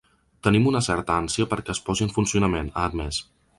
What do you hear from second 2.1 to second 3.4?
funcionament, ha admès.